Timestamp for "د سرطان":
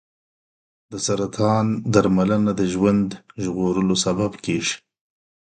0.91-1.65